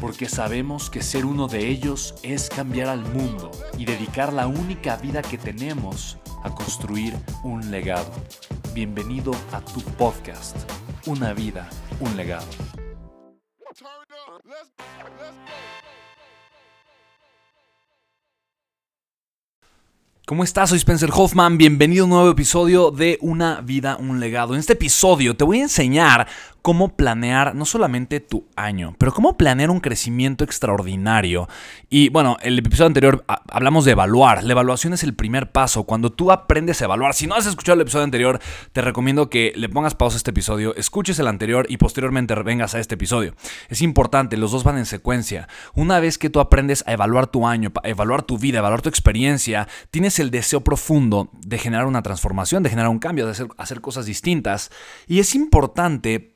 [0.00, 4.96] porque sabemos que ser uno de ellos es cambiar al mundo y dedicar la única
[4.96, 8.12] vida que tenemos a construir un legado.
[8.74, 10.56] Bienvenido a tu podcast,
[11.06, 11.68] Una vida,
[12.00, 12.46] un legado.
[20.26, 20.70] ¿Cómo estás?
[20.70, 21.56] Soy Spencer Hoffman.
[21.56, 24.54] Bienvenido a un nuevo episodio de Una vida, un legado.
[24.54, 26.26] En este episodio te voy a enseñar
[26.66, 31.48] cómo planear no solamente tu año, pero cómo planear un crecimiento extraordinario.
[31.90, 34.42] Y bueno, el episodio anterior hablamos de evaluar.
[34.42, 35.84] La evaluación es el primer paso.
[35.84, 38.40] Cuando tú aprendes a evaluar, si no has escuchado el episodio anterior,
[38.72, 42.74] te recomiendo que le pongas pausa a este episodio, escuches el anterior y posteriormente vengas
[42.74, 43.36] a este episodio.
[43.68, 45.46] Es importante, los dos van en secuencia.
[45.76, 48.82] Una vez que tú aprendes a evaluar tu año, a evaluar tu vida, a evaluar
[48.82, 53.30] tu experiencia, tienes el deseo profundo de generar una transformación, de generar un cambio, de
[53.30, 54.72] hacer, hacer cosas distintas.
[55.06, 56.35] Y es importante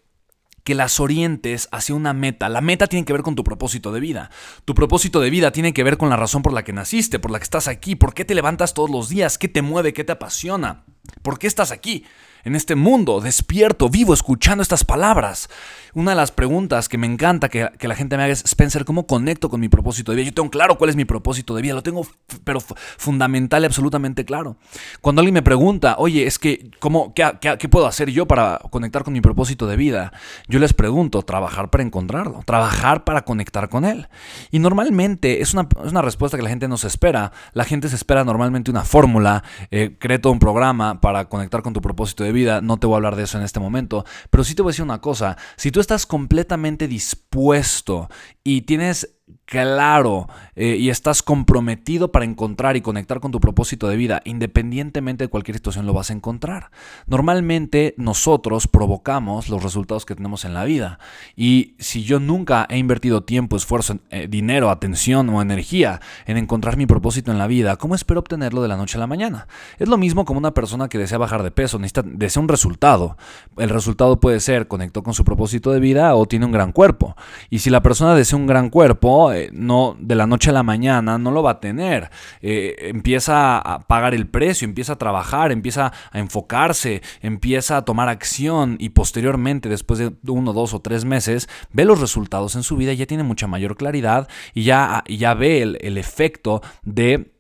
[0.70, 2.48] que las orientes hacia una meta.
[2.48, 4.30] La meta tiene que ver con tu propósito de vida.
[4.64, 7.32] Tu propósito de vida tiene que ver con la razón por la que naciste, por
[7.32, 10.04] la que estás aquí, por qué te levantas todos los días, qué te mueve, qué
[10.04, 10.84] te apasiona,
[11.22, 12.04] por qué estás aquí
[12.44, 15.48] en este mundo, despierto, vivo, escuchando estas palabras.
[15.94, 19.06] Una de las preguntas que me encanta que, la gente me haga es, Spencer, ¿cómo
[19.06, 20.26] conecto con mi propósito de vida?
[20.28, 22.06] Yo tengo claro cuál es mi propósito de vida, lo tengo
[22.44, 24.56] pero fundamental y absolutamente claro.
[25.00, 29.02] Cuando alguien me pregunta, oye, es que, ¿cómo, qué, qué, puedo hacer yo para conectar
[29.02, 30.12] con mi propósito de vida?
[30.48, 34.08] Yo les pregunto, trabajar para encontrarlo, trabajar para conectar con él.
[34.50, 37.32] Y normalmente es una, es una respuesta que la gente no se espera.
[37.52, 41.72] La gente se espera normalmente una fórmula, eh, cree todo un programa para conectar con
[41.72, 42.29] tu propósito de vida,
[42.60, 44.72] no te voy a hablar de eso en este momento, pero sí te voy a
[44.72, 48.08] decir una cosa, si tú estás completamente dispuesto
[48.44, 53.96] y tienes claro eh, y estás comprometido para encontrar y conectar con tu propósito de
[53.96, 56.70] vida, independientemente de cualquier situación lo vas a encontrar.
[57.06, 60.98] Normalmente nosotros provocamos los resultados que tenemos en la vida
[61.36, 66.76] y si yo nunca he invertido tiempo, esfuerzo, eh, dinero, atención o energía en encontrar
[66.76, 69.48] mi propósito en la vida, ¿cómo espero obtenerlo de la noche a la mañana?
[69.78, 73.16] Es lo mismo como una persona que desea bajar de peso, necesita, desea un resultado.
[73.56, 77.16] El resultado puede ser conectó con su propósito de vida o tiene un gran cuerpo.
[77.50, 80.62] Y si la persona desea un gran cuerpo, eh, no de la noche a la
[80.62, 82.10] mañana no lo va a tener.
[82.41, 88.08] Eh, empieza a pagar el precio, empieza a trabajar, empieza a enfocarse, empieza a tomar
[88.08, 92.76] acción y posteriormente, después de uno, dos o tres meses, ve los resultados en su
[92.76, 97.32] vida y ya tiene mucha mayor claridad y ya, ya ve el, el efecto de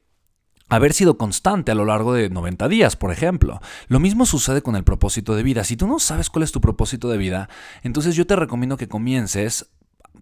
[0.70, 3.60] haber sido constante a lo largo de 90 días, por ejemplo.
[3.88, 5.64] Lo mismo sucede con el propósito de vida.
[5.64, 7.48] Si tú no sabes cuál es tu propósito de vida,
[7.82, 9.70] entonces yo te recomiendo que comiences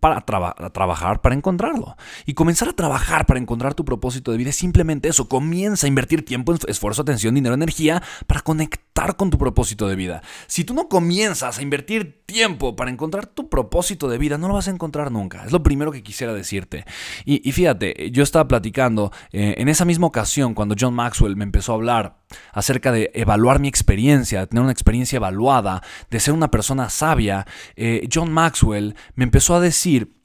[0.00, 1.96] para trabajar para encontrarlo.
[2.26, 5.28] Y comenzar a trabajar para encontrar tu propósito de vida es simplemente eso.
[5.28, 10.22] Comienza a invertir tiempo, esfuerzo, atención, dinero, energía para conectar con tu propósito de vida.
[10.46, 14.54] Si tú no comienzas a invertir tiempo para encontrar tu propósito de vida, no lo
[14.54, 15.44] vas a encontrar nunca.
[15.44, 16.84] Es lo primero que quisiera decirte.
[17.24, 21.72] Y, fíjate, yo estaba platicando eh, en esa misma ocasión cuando John Maxwell me empezó
[21.72, 22.18] a hablar
[22.52, 27.46] acerca de evaluar mi experiencia, de tener una experiencia evaluada, de ser una persona sabia.
[27.76, 30.17] Eh, John Maxwell me empezó a decir التفسير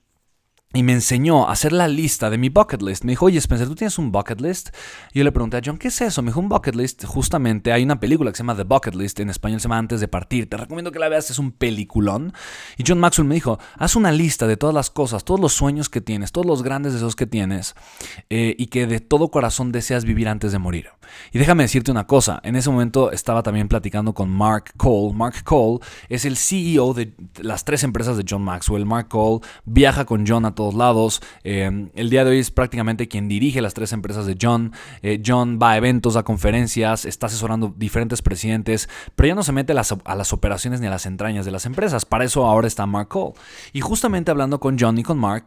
[0.73, 3.03] y me enseñó a hacer la lista de mi bucket list.
[3.03, 4.69] Me dijo, oye Spencer, ¿tú tienes un bucket list?
[5.13, 6.21] Y yo le pregunté a John, ¿qué es eso?
[6.24, 9.19] Me dijo, un bucket list, justamente hay una película que se llama The Bucket List,
[9.19, 10.50] en español se llama Antes de Partir.
[10.50, 12.33] Te recomiendo que la veas, es un peliculón.
[12.77, 15.89] Y John Maxwell me dijo, haz una lista de todas las cosas, todos los sueños
[15.89, 17.75] que tienes, todos los grandes deseos que tienes
[18.30, 20.89] eh, y que de todo corazón deseas vivir antes de morir.
[21.31, 25.13] Y déjame decirte una cosa, en ese momento estaba también platicando con Mark Cole.
[25.13, 28.86] Mark Cole es el CEO de las tres empresas de John Maxwell.
[28.86, 31.21] Mark Cole viaja con John a lados.
[31.44, 34.71] Eh, el día de hoy es prácticamente quien dirige las tres empresas de John.
[35.01, 39.51] Eh, John va a eventos, a conferencias, está asesorando diferentes presidentes, pero ya no se
[39.51, 42.06] mete a las, operaciones ni a las entrañas de las empresas.
[42.06, 43.33] Para eso ahora está Mark Cole.
[43.74, 45.45] Y justamente hablando con John y con Mark,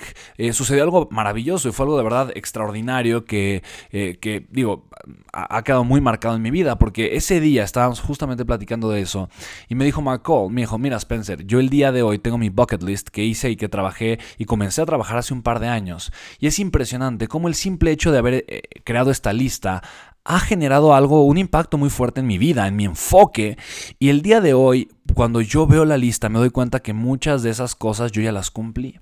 [0.52, 4.86] sucedió algo maravilloso y fue algo de verdad extraordinario que, que digo,
[5.32, 9.00] ha, ha quedado muy marcado en mi vida porque ese día estábamos justamente platicando de
[9.00, 9.28] eso
[9.68, 12.38] y me dijo Mark Cole, me dijo, mira Spencer, yo el día de hoy tengo
[12.38, 15.60] mi bucket list que hice y que trabajé y comencé a trabajar hace un par
[15.60, 16.12] de años.
[16.38, 19.82] Y es impresionante cómo el simple hecho de haber eh, creado esta lista
[20.24, 23.56] ha generado algo, un impacto muy fuerte en mi vida, en mi enfoque.
[23.98, 27.42] Y el día de hoy, cuando yo veo la lista, me doy cuenta que muchas
[27.42, 28.98] de esas cosas yo ya las cumplí.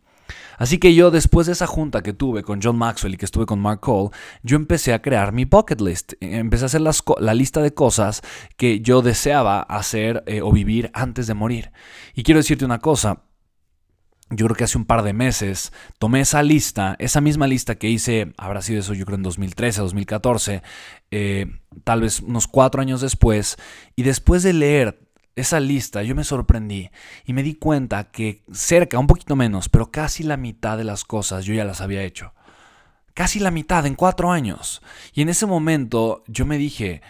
[0.57, 3.47] Así que yo después de esa junta que tuve con John Maxwell y que estuve
[3.47, 4.11] con Mark Cole,
[4.43, 6.13] yo empecé a crear mi bucket list.
[6.21, 8.23] Empecé a hacer la lista de cosas
[8.57, 11.73] que yo deseaba hacer eh, o vivir antes de morir.
[12.15, 13.23] Y quiero decirte una cosa,
[14.31, 17.89] yo creo que hace un par de meses tomé esa lista, esa misma lista que
[17.89, 20.63] hice, habrá sido eso yo creo en 2013, 2014,
[21.11, 21.47] eh,
[21.85, 23.57] tal vez unos cuatro años después,
[23.97, 25.01] y después de leer
[25.37, 26.91] esa lista yo me sorprendí
[27.25, 31.05] y me di cuenta que cerca, un poquito menos, pero casi la mitad de las
[31.05, 32.33] cosas yo ya las había hecho.
[33.13, 34.83] Casi la mitad en cuatro años.
[35.13, 37.01] Y en ese momento yo me dije,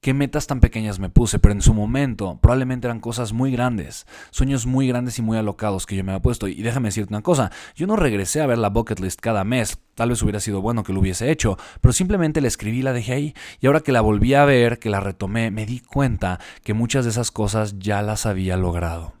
[0.00, 4.06] qué metas tan pequeñas me puse, pero en su momento probablemente eran cosas muy grandes,
[4.30, 6.48] sueños muy grandes y muy alocados que yo me había puesto.
[6.48, 9.78] Y déjame decirte una cosa, yo no regresé a ver la bucket list cada mes,
[9.94, 12.92] tal vez hubiera sido bueno que lo hubiese hecho, pero simplemente la escribí y la
[12.92, 13.34] dejé ahí.
[13.60, 17.04] Y ahora que la volví a ver, que la retomé, me di cuenta que muchas
[17.04, 19.19] de esas cosas ya las había logrado.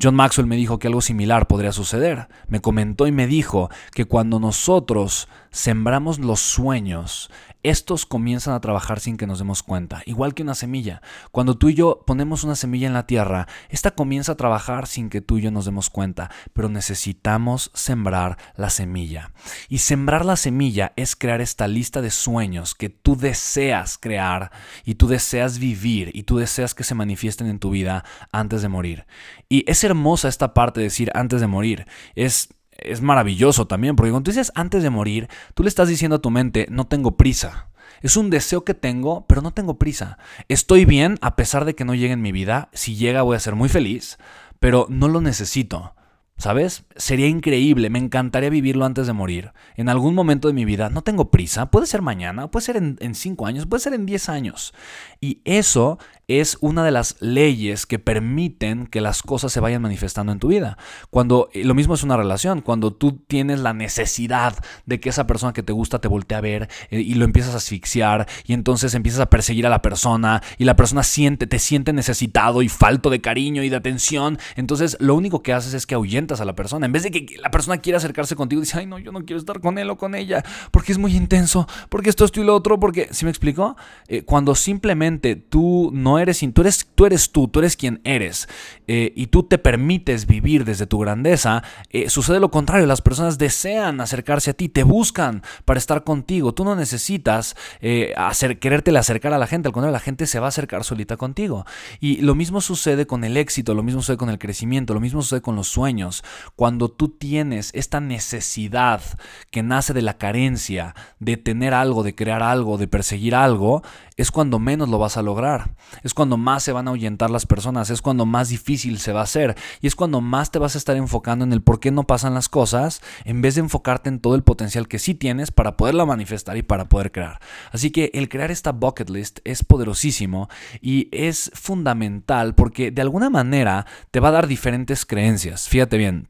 [0.00, 2.28] John Maxwell me dijo que algo similar podría suceder.
[2.48, 7.30] Me comentó y me dijo que cuando nosotros sembramos los sueños,
[7.62, 11.02] estos comienzan a trabajar sin que nos demos cuenta, igual que una semilla.
[11.32, 15.10] Cuando tú y yo ponemos una semilla en la tierra, esta comienza a trabajar sin
[15.10, 19.32] que tú y yo nos demos cuenta, pero necesitamos sembrar la semilla.
[19.68, 24.52] Y sembrar la semilla es crear esta lista de sueños que tú deseas crear
[24.84, 28.68] y tú deseas vivir y tú deseas que se manifiesten en tu vida antes de
[28.68, 29.06] morir.
[29.48, 31.86] Y es hermosa esta parte de decir antes de morir.
[32.14, 36.16] Es es maravilloso también, porque cuando tú dices antes de morir, tú le estás diciendo
[36.16, 37.68] a tu mente, no tengo prisa.
[38.02, 40.18] Es un deseo que tengo, pero no tengo prisa.
[40.48, 42.68] Estoy bien a pesar de que no llegue en mi vida.
[42.72, 44.18] Si llega voy a ser muy feliz,
[44.60, 45.94] pero no lo necesito.
[46.38, 46.84] ¿Sabes?
[46.96, 49.52] Sería increíble, me encantaría vivirlo antes de morir.
[49.74, 53.14] En algún momento de mi vida, no tengo prisa, puede ser mañana, puede ser en,
[53.14, 54.74] cinco años, puede ser en diez años.
[55.18, 60.32] Y eso es una de las leyes que permiten que las cosas se vayan manifestando
[60.32, 60.76] en tu vida.
[61.10, 64.56] Cuando lo mismo es una relación, cuando tú tienes la necesidad
[64.86, 67.54] de que esa persona que te gusta te voltee a ver eh, y lo empiezas
[67.54, 71.60] a asfixiar y entonces empiezas a perseguir a la persona y la persona siente, te
[71.60, 75.86] siente necesitado y falto de cariño y de atención, entonces lo único que haces es
[75.86, 76.86] que ahuyentas a la persona.
[76.86, 79.38] En vez de que la persona quiera acercarse contigo, dice, ay no, yo no quiero
[79.38, 80.42] estar con él o con ella,
[80.72, 83.76] porque es muy intenso, porque esto, esto y lo otro, porque, ¿sí me explico?
[84.08, 88.48] Eh, cuando simplemente tú no eres, tú eres tú, eres tú, tú eres quien eres,
[88.86, 93.38] eh, y tú te permites vivir desde tu grandeza, eh, sucede lo contrario, las personas
[93.38, 98.98] desean acercarse a ti, te buscan para estar contigo, tú no necesitas eh, hacer, querértele
[98.98, 101.64] acercar a la gente, al contrario, la gente se va a acercar solita contigo.
[102.00, 105.22] Y lo mismo sucede con el éxito, lo mismo sucede con el crecimiento, lo mismo
[105.22, 106.24] sucede con los sueños.
[106.54, 109.02] Cuando tú tienes esta necesidad
[109.50, 113.82] que nace de la carencia, de tener algo, de crear algo, de perseguir algo,
[114.16, 115.74] es cuando menos lo vas a lograr
[116.06, 119.20] es cuando más se van a ahuyentar las personas, es cuando más difícil se va
[119.20, 121.90] a hacer y es cuando más te vas a estar enfocando en el por qué
[121.90, 125.50] no pasan las cosas en vez de enfocarte en todo el potencial que sí tienes
[125.50, 127.40] para poderla manifestar y para poder crear.
[127.72, 130.48] Así que el crear esta bucket list es poderosísimo
[130.80, 135.68] y es fundamental porque de alguna manera te va a dar diferentes creencias.
[135.68, 136.28] Fíjate bien,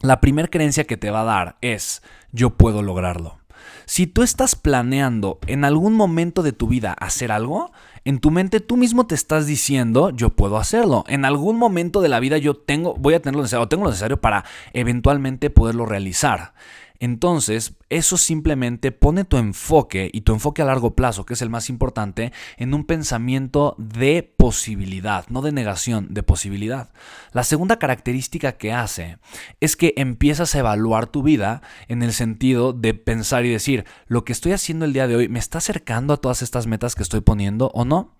[0.00, 3.42] la primera creencia que te va a dar es yo puedo lograrlo.
[3.84, 7.72] Si tú estás planeando en algún momento de tu vida hacer algo,
[8.04, 11.04] en tu mente tú mismo te estás diciendo, yo puedo hacerlo.
[11.08, 13.90] En algún momento de la vida yo tengo, voy a tener lo necesario, tengo lo
[13.90, 16.54] necesario para eventualmente poderlo realizar.
[17.02, 21.50] Entonces, eso simplemente pone tu enfoque y tu enfoque a largo plazo, que es el
[21.50, 26.92] más importante, en un pensamiento de posibilidad, no de negación, de posibilidad.
[27.32, 29.18] La segunda característica que hace
[29.58, 34.24] es que empiezas a evaluar tu vida en el sentido de pensar y decir, lo
[34.24, 37.02] que estoy haciendo el día de hoy me está acercando a todas estas metas que
[37.02, 38.14] estoy poniendo o no.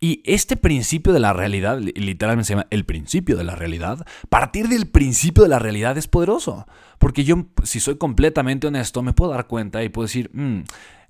[0.00, 4.68] Y este principio de la realidad, literalmente se llama el principio de la realidad, partir
[4.68, 6.66] del principio de la realidad es poderoso.
[6.98, 10.60] Porque yo, si soy completamente honesto, me puedo dar cuenta y puedo decir, mm,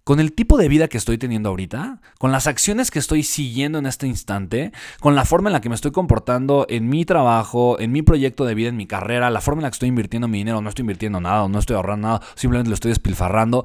[0.06, 3.80] con el tipo de vida que estoy teniendo ahorita, con las acciones que estoy siguiendo
[3.80, 7.80] en este instante, con la forma en la que me estoy comportando en mi trabajo,
[7.80, 10.28] en mi proyecto de vida, en mi carrera, la forma en la que estoy invirtiendo
[10.28, 13.64] mi dinero, no estoy invirtiendo nada, no estoy ahorrando nada, simplemente lo estoy despilfarrando,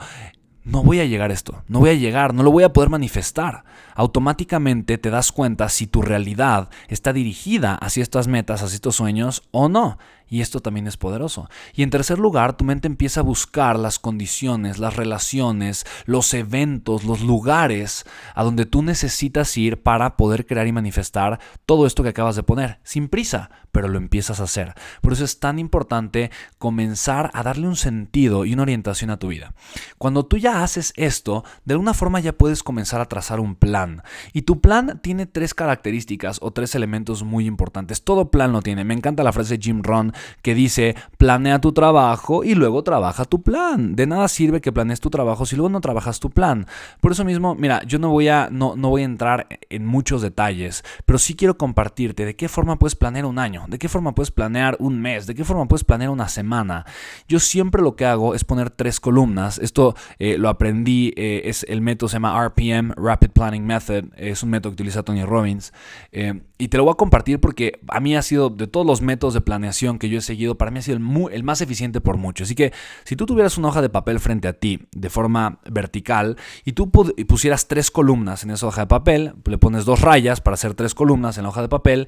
[0.64, 2.90] no voy a llegar a esto, no voy a llegar, no lo voy a poder
[2.90, 3.64] manifestar.
[3.96, 9.44] Automáticamente te das cuenta si tu realidad está dirigida hacia estas metas, hacia estos sueños
[9.52, 9.98] o no.
[10.32, 11.50] Y esto también es poderoso.
[11.76, 17.04] Y en tercer lugar, tu mente empieza a buscar las condiciones, las relaciones, los eventos,
[17.04, 22.10] los lugares a donde tú necesitas ir para poder crear y manifestar todo esto que
[22.10, 24.74] acabas de poner, sin prisa, pero lo empiezas a hacer.
[25.02, 29.28] Por eso es tan importante comenzar a darle un sentido y una orientación a tu
[29.28, 29.54] vida.
[29.98, 34.04] Cuando tú ya haces esto, de alguna forma ya puedes comenzar a trazar un plan.
[34.34, 38.04] Y tu plan tiene tres características o tres elementos muy importantes.
[38.04, 38.84] Todo plan lo tiene.
[38.84, 43.26] Me encanta la frase de Jim Ron que dice, planea tu trabajo y luego trabaja
[43.26, 43.96] tu plan.
[43.96, 46.66] De nada sirve que planees tu trabajo si luego no trabajas tu plan.
[47.00, 50.22] Por eso mismo, mira, yo no voy a, no, no voy a entrar en muchos
[50.22, 54.14] detalles, pero sí quiero compartirte de qué forma puedes planear un año, de qué forma
[54.14, 56.86] puedes planear un mes, de qué forma puedes planear una semana.
[57.28, 59.60] Yo siempre lo que hago es poner tres columnas.
[59.60, 64.44] Esto eh, lo aprendí, eh, es el método se llama RPM, Rapid Planning Method, es
[64.44, 65.72] un método que utiliza Tony Robbins.
[66.12, 69.02] Eh, y te lo voy a compartir porque a mí ha sido de todos los
[69.02, 71.00] métodos de planeación que yo he seguido, para mí ha sido
[71.32, 72.44] el, más eficiente por mucho.
[72.44, 72.72] Así que
[73.04, 76.92] si tú tuvieras una hoja de papel frente a ti de forma vertical y tú
[76.92, 80.94] pusieras tres columnas en esa hoja de papel, le pones dos rayas para hacer tres
[80.94, 82.08] columnas en la hoja de papel,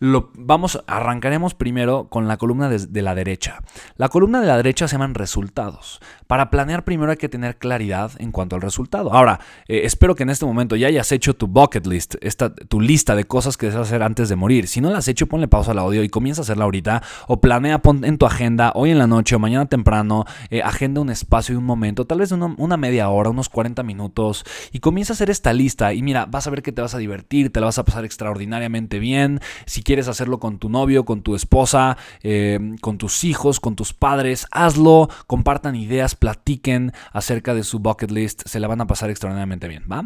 [0.00, 3.60] lo, vamos, arrancaremos primero con la columna de, la derecha.
[3.96, 6.00] La columna de la derecha se llaman resultados.
[6.26, 9.14] Para planear primero hay que tener claridad en cuanto al resultado.
[9.14, 12.82] Ahora, eh, espero que en este momento ya hayas hecho tu bucket list, esta, tu
[12.82, 14.68] lista de cosas que deseas antes de morir.
[14.68, 17.02] Si no la has hecho, ponle pausa al audio y comienza a hacerla ahorita.
[17.28, 20.24] O planea pon en tu agenda hoy en la noche o mañana temprano.
[20.50, 23.82] Eh, agenda un espacio y un momento, tal vez una, una media hora, unos 40
[23.82, 24.44] minutos.
[24.72, 25.92] Y comienza a hacer esta lista.
[25.94, 28.04] Y mira, vas a ver que te vas a divertir, te la vas a pasar
[28.04, 29.40] extraordinariamente bien.
[29.66, 33.92] Si quieres hacerlo con tu novio, con tu esposa, eh, con tus hijos, con tus
[33.92, 35.08] padres, hazlo.
[35.26, 38.42] Compartan ideas, platiquen acerca de su bucket list.
[38.46, 40.04] Se la van a pasar extraordinariamente bien, ¿va?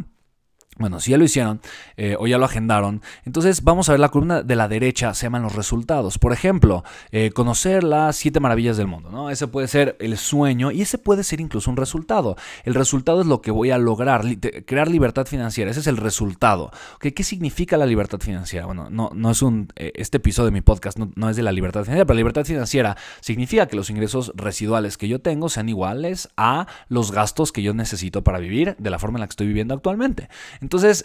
[0.78, 1.60] Bueno, si ya lo hicieron
[1.96, 5.26] eh, o ya lo agendaron, entonces vamos a ver la columna de la derecha, se
[5.26, 6.18] llaman los resultados.
[6.18, 9.30] Por ejemplo, eh, conocer las siete maravillas del mundo, ¿no?
[9.30, 12.36] Ese puede ser el sueño y ese puede ser incluso un resultado.
[12.64, 14.22] El resultado es lo que voy a lograr,
[14.66, 16.70] crear libertad financiera, ese es el resultado.
[17.00, 18.66] ¿Qué significa la libertad financiera?
[18.66, 21.42] Bueno, no, no es un, eh, este episodio de mi podcast no, no es de
[21.42, 25.48] la libertad financiera, pero la libertad financiera significa que los ingresos residuales que yo tengo
[25.48, 29.26] sean iguales a los gastos que yo necesito para vivir de la forma en la
[29.26, 30.28] que estoy viviendo actualmente.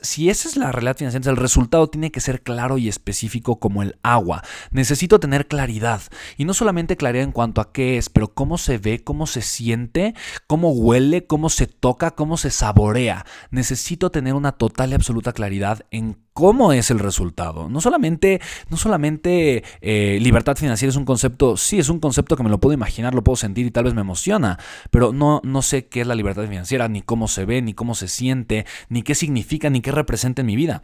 [0.01, 3.81] Si esa es la realidad financiera, el resultado tiene que ser claro y específico como
[3.81, 4.43] el agua.
[4.71, 6.01] Necesito tener claridad.
[6.37, 9.41] Y no solamente claridad en cuanto a qué es, pero cómo se ve, cómo se
[9.41, 10.13] siente,
[10.47, 13.25] cómo huele, cómo se toca, cómo se saborea.
[13.51, 17.69] Necesito tener una total y absoluta claridad en cómo es el resultado.
[17.69, 22.43] No solamente, no solamente eh, libertad financiera es un concepto, sí, es un concepto que
[22.43, 24.59] me lo puedo imaginar, lo puedo sentir y tal vez me emociona,
[24.91, 27.95] pero no, no sé qué es la libertad financiera, ni cómo se ve, ni cómo
[27.95, 30.81] se siente, ni qué significa, ni qué representa en mi vida.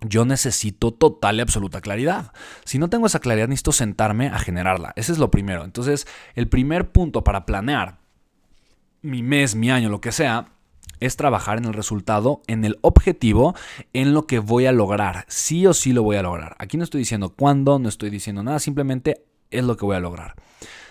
[0.00, 2.32] Yo necesito total y absoluta claridad.
[2.64, 4.92] Si no tengo esa claridad, necesito sentarme a generarla.
[4.96, 5.64] Ese es lo primero.
[5.64, 7.98] Entonces, el primer punto para planear
[9.00, 10.53] mi mes, mi año, lo que sea,
[11.06, 13.54] es trabajar en el resultado, en el objetivo,
[13.92, 15.24] en lo que voy a lograr.
[15.28, 16.56] Sí o sí lo voy a lograr.
[16.58, 20.00] Aquí no estoy diciendo cuándo, no estoy diciendo nada, simplemente es lo que voy a
[20.00, 20.34] lograr.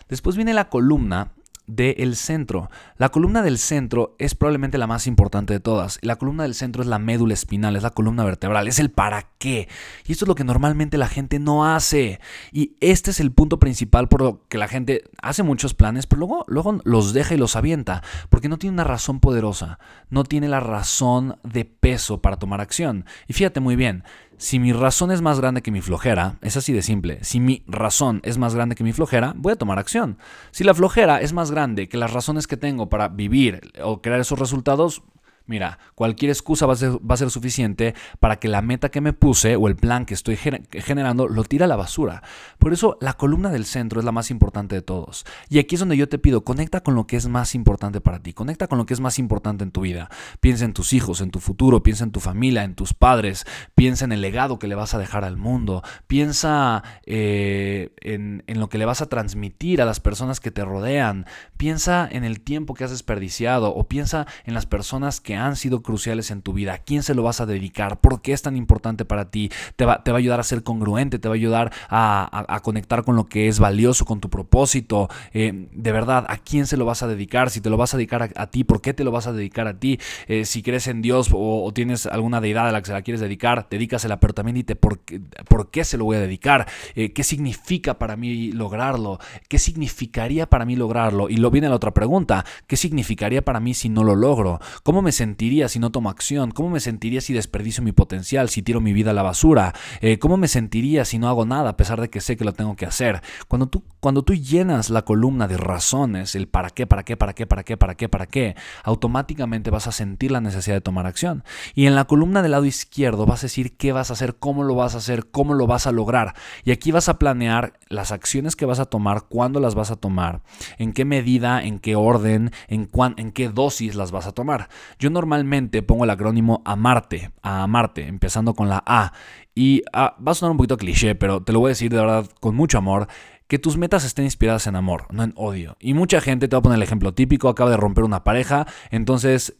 [0.09, 1.31] Después viene la columna
[1.67, 2.69] del centro.
[2.97, 5.99] La columna del centro es probablemente la más importante de todas.
[6.01, 9.29] La columna del centro es la médula espinal, es la columna vertebral, es el para
[9.37, 9.69] qué.
[10.05, 12.19] Y esto es lo que normalmente la gente no hace.
[12.51, 16.19] Y este es el punto principal por lo que la gente hace muchos planes, pero
[16.19, 19.79] luego, luego los deja y los avienta, porque no tiene una razón poderosa,
[20.09, 23.05] no tiene la razón de peso para tomar acción.
[23.27, 24.03] Y fíjate muy bien,
[24.37, 27.19] si mi razón es más grande que mi flojera, es así de simple.
[27.23, 30.17] Si mi razón es más grande que mi flojera, voy a tomar acción.
[30.51, 34.19] Si la flojera es más grande que las razones que tengo para vivir o crear
[34.19, 35.03] esos resultados,
[35.45, 39.67] Mira, cualquier excusa va a, ser, suficiente para que la meta que me puse o
[39.67, 42.23] el plan que estoy generando lo tire a la basura.
[42.59, 45.25] Por eso la columna del centro es la más importante de todos.
[45.49, 48.19] Y aquí es donde yo te pido, conecta con lo que es más importante para
[48.19, 50.09] ti, conecta con lo que es más importante en tu vida.
[50.39, 53.45] Piensa en tus hijos, en tu futuro, piensa en tu familia, en tus padres,
[53.75, 58.59] piensa en el legado que le vas a dejar al mundo, piensa eh, en, en
[58.61, 61.25] lo que le vas a transmitir a las personas que te rodean,
[61.57, 65.81] piensa en el tiempo que has desperdiciado o piensa en las personas que han sido
[65.81, 68.57] cruciales en tu vida, a quién se lo vas a dedicar, por qué es tan
[68.57, 71.37] importante para ti, te va, te va a ayudar a ser congruente, te va a
[71.37, 76.37] ayudar a, conectar con lo que es valioso, con tu propósito, eh, de verdad, a
[76.37, 78.81] quién se lo vas a dedicar, si te lo vas a dedicar a, ti, por
[78.81, 82.05] qué te lo vas a dedicar a ti, eh, si crees en Dios o, tienes
[82.05, 85.21] alguna deidad a la que se la quieres dedicar, dedícasela, pero también dite por qué,
[85.47, 90.47] por qué se lo voy a dedicar, eh, qué significa para mí lograrlo, qué significaría
[90.47, 94.03] para mí lograrlo, y lo viene la otra pregunta, ¿qué significaría para mí si no
[94.03, 94.59] lo logro?
[94.83, 95.22] ¿Cómo me sentiría
[95.69, 96.51] si no tomo acción?
[96.51, 99.73] ¿Cómo me sentiría si desperdicio mi potencial, si tiro mi vida a la basura?
[100.19, 102.75] ¿Cómo me sentiría si no hago nada a pesar de que sé que lo tengo
[102.75, 103.21] que hacer?
[103.47, 107.33] Cuando tú, cuando tú llenas la columna de razones, el para qué, para qué, para
[107.33, 111.05] qué, para qué, para qué, para qué, automáticamente vas a sentir la necesidad de tomar
[111.05, 111.43] acción.
[111.73, 114.63] Y en la columna del lado izquierdo vas a decir qué vas a hacer, cómo
[114.63, 116.35] lo vas a hacer, cómo lo vas a lograr.
[116.65, 119.95] Y aquí vas a planear las acciones que vas a tomar, cuándo las vas a
[119.95, 120.41] tomar,
[120.77, 124.69] en qué medida, en qué orden, en, en qué dosis las vas a tomar.
[124.99, 129.13] Yo normalmente pongo el acrónimo AMARTE, a amarte, empezando con la A.
[129.55, 131.97] Y ah, va a sonar un poquito cliché, pero te lo voy a decir de
[131.97, 133.07] verdad con mucho amor
[133.47, 135.77] que tus metas estén inspiradas en amor, no en odio.
[135.79, 138.65] Y mucha gente, te va a poner el ejemplo típico, acaba de romper una pareja,
[138.89, 139.55] entonces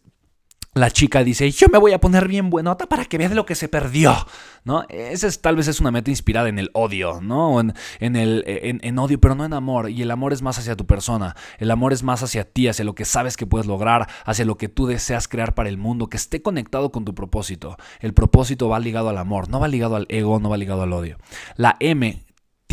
[0.74, 3.56] la chica dice, yo me voy a poner bien buenota para que veas lo que
[3.56, 4.16] se perdió,
[4.64, 4.86] ¿no?
[4.90, 7.60] Esa es, tal vez es una meta inspirada en el odio, ¿no?
[7.60, 9.90] En, en el, en, odio, pero no en amor.
[9.90, 11.36] Y el amor es más hacia tu persona.
[11.60, 14.58] El amor es más hacia ti, hacia lo que sabes que puedes lograr, hacia lo
[14.58, 17.78] que tú deseas crear para el mundo, que esté conectado con tu propósito.
[18.00, 20.94] El propósito va ligado al amor, no va ligado al ego, no va ligado al
[20.94, 21.18] odio.
[21.56, 22.24] La M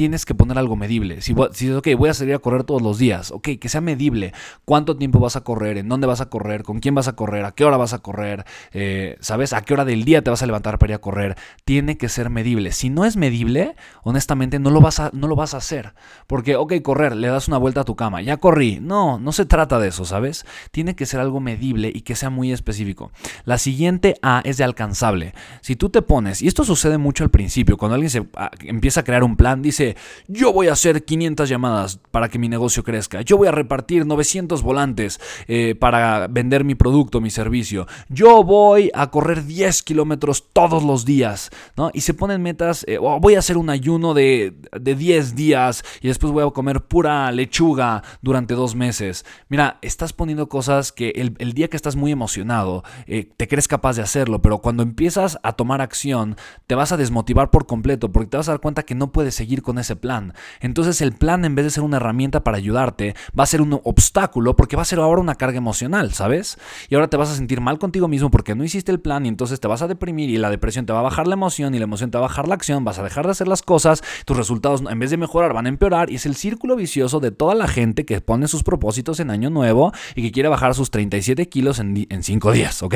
[0.00, 1.20] tienes que poner algo medible.
[1.20, 4.32] Si, si ok, voy a salir a correr todos los días, ok, que sea medible.
[4.64, 5.76] ¿Cuánto tiempo vas a correr?
[5.76, 6.62] ¿En dónde vas a correr?
[6.62, 7.44] ¿Con quién vas a correr?
[7.44, 8.46] ¿A qué hora vas a correr?
[8.72, 9.52] Eh, ¿Sabes?
[9.52, 11.36] ¿A qué hora del día te vas a levantar para ir a correr?
[11.66, 12.72] Tiene que ser medible.
[12.72, 15.92] Si no es medible, honestamente no lo vas a, no lo vas a hacer.
[16.26, 18.78] Porque, ok, correr, le das una vuelta a tu cama, ya corrí.
[18.80, 20.46] No, no se trata de eso, ¿sabes?
[20.70, 23.12] Tiene que ser algo medible y que sea muy específico.
[23.44, 25.34] La siguiente A es de alcanzable.
[25.60, 29.00] Si tú te pones, y esto sucede mucho al principio, cuando alguien se, ah, empieza
[29.00, 29.89] a crear un plan, dice,
[30.28, 34.06] yo voy a hacer 500 llamadas para que mi negocio crezca, yo voy a repartir
[34.06, 40.46] 900 volantes eh, para vender mi producto, mi servicio, yo voy a correr 10 kilómetros
[40.52, 41.90] todos los días, ¿no?
[41.92, 46.08] Y se ponen metas, eh, voy a hacer un ayuno de, de 10 días y
[46.08, 49.24] después voy a comer pura lechuga durante dos meses.
[49.48, 53.96] Mira, estás poniendo cosas que el, día que estás muy emocionado, eh, te crees capaz
[53.96, 58.30] de hacerlo, pero cuando empiezas a tomar acción, te vas a desmotivar por completo porque
[58.30, 60.34] te vas a dar cuenta que no puedes seguir con ese plan.
[60.60, 63.80] Entonces el plan en vez de ser una herramienta para ayudarte, va a ser un
[63.84, 66.58] obstáculo porque va a ser ahora una carga emocional, ¿sabes?
[66.88, 69.28] Y ahora te vas a sentir mal contigo mismo porque no hiciste el plan y
[69.28, 71.78] entonces te vas a deprimir y la depresión te va a bajar la emoción y
[71.78, 74.02] la emoción te va a bajar la acción, vas a dejar de hacer las cosas,
[74.24, 77.30] tus resultados en vez de mejorar van a empeorar y es el círculo vicioso de
[77.30, 80.90] toda la gente que pone sus propósitos en año nuevo y que quiere bajar sus
[80.90, 82.94] 37 kilos en 5 días, ¿ok?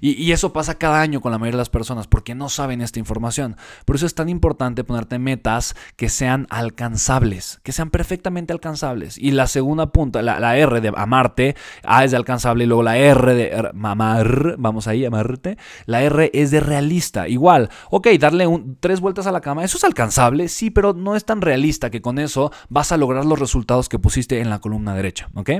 [0.00, 2.80] Y, y eso pasa cada año con la mayoría de las personas porque no saben
[2.80, 3.56] esta información.
[3.84, 9.18] Por eso es tan importante ponerte metas que sean alcanzables, que sean perfectamente alcanzables.
[9.18, 12.96] Y la segunda punta, la, R de amarte, A es de alcanzable y luego la
[12.96, 17.28] R de amar, vamos ahí, amarte, la R es de realista.
[17.28, 18.46] Igual, ok, darle
[18.80, 22.00] tres vueltas a la cama, eso es alcanzable, sí, pero no es tan realista que
[22.00, 25.50] con eso vas a lograr los resultados que pusiste en la columna derecha, ¿ok?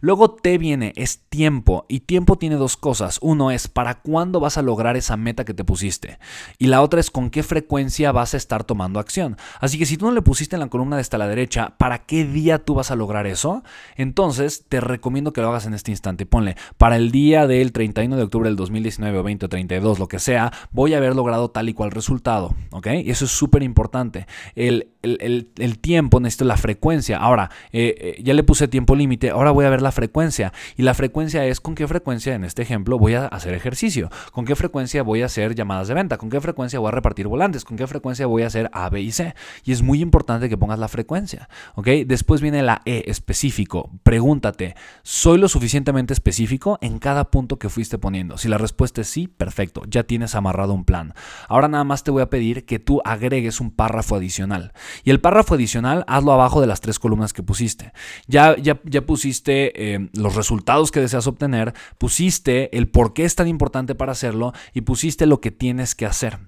[0.00, 3.18] Luego T viene, es tiempo, y tiempo tiene dos cosas.
[3.22, 6.18] Uno es para cuándo vas a lograr esa meta que te pusiste,
[6.58, 9.36] y la otra es con qué frecuencia vas a estar tomando acción.
[9.60, 11.74] Así que si tú no le pusiste en la columna de esta a la derecha,
[11.78, 13.62] ¿para qué día tú vas a lograr eso?
[13.96, 16.26] Entonces te recomiendo que lo hagas en este instante.
[16.26, 20.08] Ponle, para el día del 31 de octubre del 2019 o 20 o 32, lo
[20.08, 22.54] que sea, voy a haber logrado tal y cual resultado.
[22.70, 22.86] ¿Ok?
[23.04, 24.26] Y eso es súper importante.
[24.54, 27.18] El, el, tiempo, necesito la frecuencia.
[27.18, 30.52] Ahora, eh, eh, ya le puse tiempo límite, ahora voy a ver la frecuencia.
[30.76, 34.44] Y la frecuencia es con qué frecuencia, en este ejemplo, voy a hacer ejercicio, con
[34.44, 37.64] qué frecuencia voy a hacer llamadas de venta, con qué frecuencia voy a repartir volantes,
[37.64, 39.34] con qué frecuencia voy a hacer A, B y C.
[39.64, 41.48] Y es muy importante que pongas la frecuencia.
[41.74, 41.86] ¿ok?
[42.06, 43.90] Después viene la E, específico.
[44.02, 48.38] Pregúntate, ¿soy lo suficientemente específico en cada punto que fuiste poniendo?
[48.38, 51.14] Si la respuesta es sí, perfecto, ya tienes amarrado un plan.
[51.48, 54.72] Ahora nada más te voy a pedir que tú agregues un párrafo adicional.
[55.04, 57.92] Y el párrafo adicional, hazlo abajo de las tres columnas que pusiste.
[58.26, 63.34] Ya, ya, ya pusiste eh, los resultados que deseas obtener, pusiste el por qué es
[63.34, 66.47] tan importante para hacerlo y pusiste lo que tienes que hacer.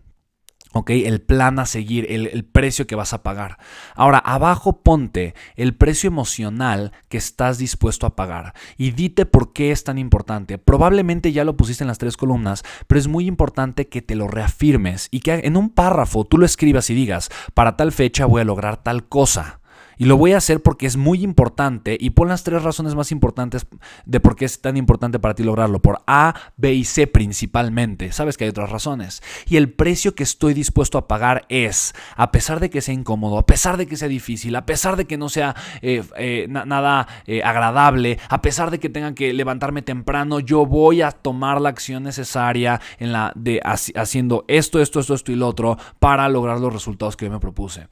[0.72, 0.90] ¿Ok?
[0.90, 3.59] El plan a seguir, el, precio que vas a pagar.
[3.94, 9.72] Ahora, abajo ponte el precio emocional que estás dispuesto a pagar y dite por qué
[9.72, 10.59] es tan importante.
[10.59, 14.28] Probablemente ya lo pusiste en las tres columnas, pero es muy importante que te lo
[14.28, 18.42] reafirmes y que en un párrafo tú lo escribas y digas, para tal fecha voy
[18.42, 19.59] a lograr tal cosa
[20.00, 23.12] Y lo voy a hacer porque es muy importante y pon las tres razones más
[23.12, 23.66] importantes
[24.06, 25.82] de por qué es tan importante para ti lograrlo.
[25.82, 28.10] Por A, B y C principalmente.
[28.10, 29.22] Sabes que hay otras razones.
[29.46, 33.36] Y el precio que estoy dispuesto a pagar es, a pesar de que sea incómodo,
[33.36, 37.06] a pesar de que sea difícil, a pesar de que no sea eh, eh, nada
[37.26, 41.68] eh, agradable, a pesar de que tenga que levantarme temprano, yo voy a tomar la
[41.68, 46.58] acción necesaria en la de haciendo esto, esto, esto, esto y lo otro para lograr
[46.58, 47.88] los resultados que yo me propuse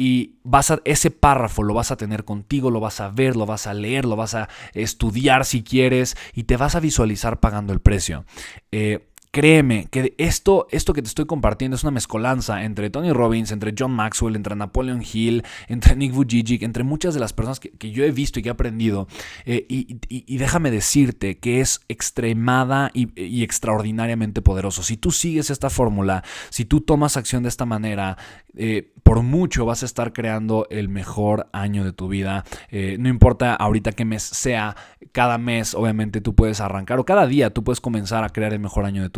[0.00, 3.46] y vas a ese párrafo lo vas a tener contigo, lo vas a ver, lo
[3.46, 7.72] vas a leer, lo vas a estudiar si quieres y te vas a visualizar pagando
[7.72, 8.24] el precio.
[8.70, 13.52] Eh, Créeme que esto, esto que te estoy compartiendo es una mezcolanza entre Tony Robbins,
[13.52, 17.90] entre John Maxwell, entre Napoleon Hill, entre Nick Vujicic, entre muchas de las personas que,
[17.90, 19.06] yo he visto y que he aprendido.
[19.44, 24.82] Eh, y, déjame decirte que es extremada y, extraordinariamente poderoso.
[24.82, 28.16] Si tú sigues esta fórmula, si tú tomas acción de esta manera,
[28.56, 32.44] eh, por mucho vas a estar creando el mejor año de tu vida.
[32.70, 34.76] Eh, no importa ahorita qué mes sea,
[35.12, 38.60] cada mes obviamente tú puedes arrancar o cada día tú puedes comenzar a crear el
[38.60, 39.17] mejor año de tu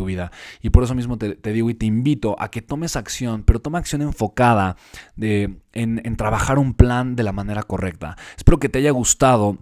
[0.61, 3.79] Y por eso mismo te, digo y te invito a que tomes acción, pero toma
[3.79, 4.77] acción enfocada
[5.15, 8.17] de, en, trabajar un plan de la manera correcta.
[8.37, 9.57] Espero que te haya gustado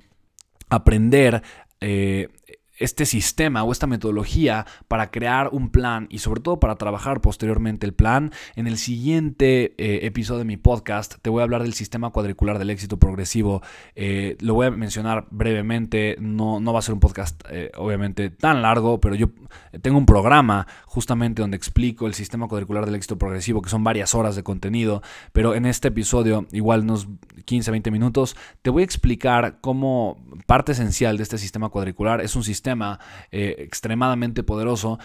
[0.70, 1.42] aprender
[1.82, 2.30] eh,
[2.80, 7.86] este sistema o esta metodología para crear un plan y sobre todo para trabajar posteriormente
[7.86, 8.32] el plan.
[8.56, 12.58] En el siguiente eh, episodio de mi podcast te voy a hablar del sistema cuadricular
[12.58, 13.62] del éxito progresivo.
[13.96, 18.30] Eh, lo voy a mencionar brevemente, no, no va a ser un podcast eh, obviamente
[18.30, 19.30] tan largo, pero yo
[19.82, 24.16] tengo un programa justamente donde explico el sistema cuadricular del éxito progresivo, que son varias
[24.16, 25.02] horas de contenido,
[25.34, 27.08] pero en este episodio, igual unos
[27.46, 32.36] 15, 20 minutos, te voy a explicar cómo parte esencial de este sistema cuadricular es
[32.36, 32.69] un sistema
[33.32, 35.00] eh, extremadamente poderoso.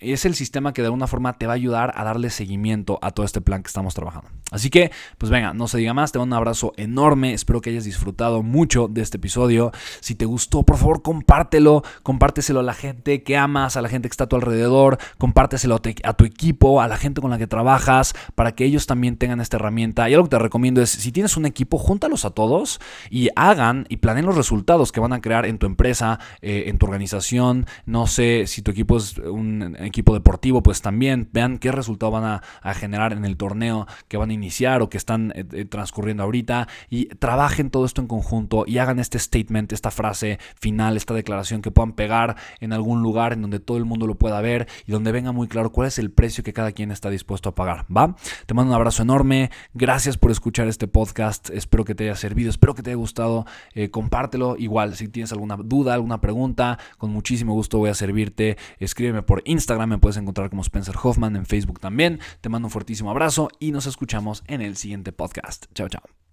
[0.00, 3.10] es el sistema que de alguna forma te va a ayudar a darle seguimiento a
[3.10, 4.30] todo este plan que estamos trabajando.
[4.50, 7.70] Así que, pues venga, no se diga más, te mando un abrazo enorme, espero que
[7.70, 9.72] hayas disfrutado mucho de este episodio.
[10.00, 14.08] Si te gustó, por favor, compártelo, compárteselo a la gente que amas, a la gente
[14.08, 17.46] que está a tu alrededor, compárteselo a tu equipo, a la gente con la que
[17.46, 20.08] trabajas, para que ellos también tengan esta herramienta.
[20.08, 23.86] Y algo que te recomiendo es, si tienes un equipo, júntalos a todos y hagan
[23.88, 26.93] y planeen los resultados que van a crear en tu empresa, eh, en tu organización
[26.94, 32.12] organización, no sé si tu equipo es un equipo deportivo, pues también vean qué resultado
[32.12, 35.64] van a, generar en el torneo que van a iniciar o que están eh, eh,
[35.64, 40.96] transcurriendo ahorita y trabajen todo esto en conjunto y hagan este statement, esta frase final,
[40.96, 44.40] esta declaración que puedan pegar en algún lugar en donde todo el mundo lo pueda
[44.40, 47.48] ver y donde venga muy claro cuál es el precio que cada quien está dispuesto
[47.48, 48.16] a pagar, ¿va?
[48.46, 52.50] Te mando un abrazo enorme, gracias por escuchar este podcast, espero que te haya servido,
[52.50, 57.10] espero que te haya gustado, eh, compártelo igual si tienes alguna duda, alguna pregunta, con
[57.10, 58.56] muchísimo gusto voy a servirte.
[58.78, 62.20] Escríbeme por Instagram, me puedes encontrar como Spencer Hoffman, en Facebook también.
[62.40, 65.66] Te mando un fuertísimo abrazo y nos escuchamos en el siguiente podcast.
[65.74, 66.23] Chao, chao.